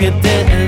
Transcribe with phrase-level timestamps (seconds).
[0.00, 0.65] look at.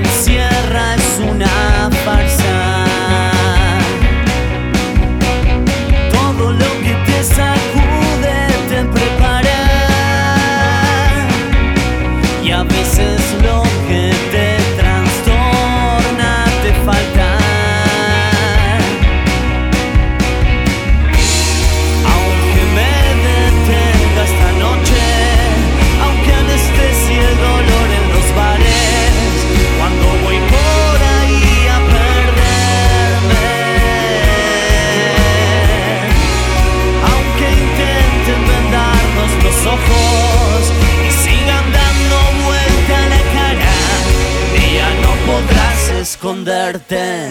[46.21, 47.29] Esconderte,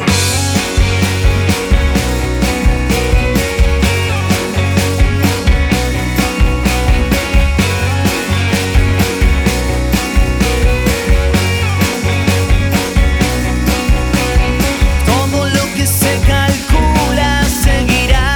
[15.05, 18.35] todo lo que se calcula seguirá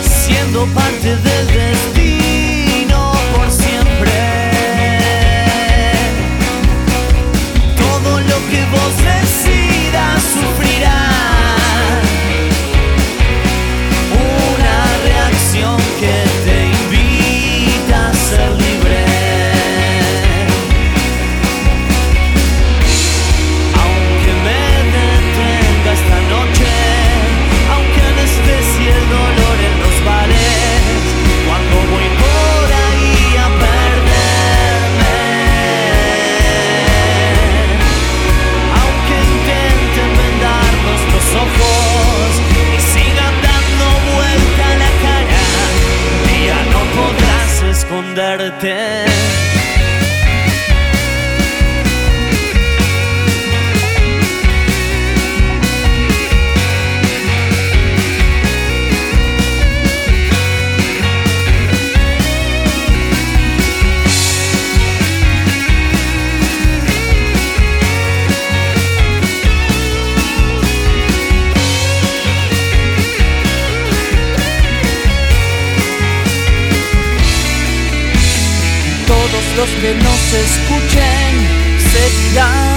[0.00, 2.21] siendo parte del destino.
[8.52, 11.11] que vos decidas sufrirás.
[48.36, 49.11] れて
[79.56, 81.30] los que nos escuchen
[81.92, 82.72] seguirán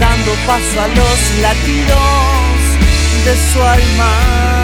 [0.00, 2.56] dando paso a los latidos
[3.24, 4.55] de su alma.